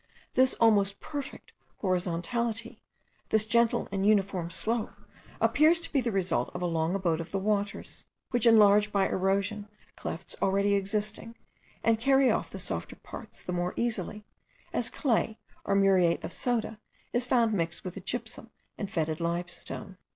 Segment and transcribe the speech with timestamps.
[0.33, 2.81] This almost perfect horizontality,
[3.29, 4.93] this gentle and uniform slope,
[5.39, 9.07] appears to be the result of a long abode of the waters, which enlarge by
[9.07, 11.35] erosion clefts already existing,
[11.83, 14.25] and carry off the softer parts the more easily,
[14.73, 16.79] as clay or muriate of soda
[17.13, 18.49] is found mixed with the gypsum
[18.79, 19.97] and fetid limestone.